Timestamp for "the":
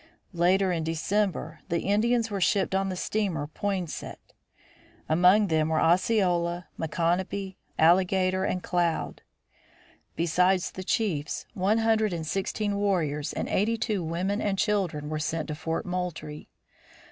1.69-1.81, 2.89-2.95, 10.71-10.83